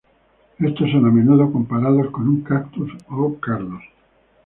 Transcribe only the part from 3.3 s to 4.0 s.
cardos.